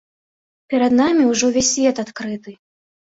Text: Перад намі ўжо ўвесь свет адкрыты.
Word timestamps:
Перад 0.73 0.95
намі 1.01 1.27
ўжо 1.31 1.49
ўвесь 1.51 1.69
свет 1.73 2.01
адкрыты. 2.05 2.55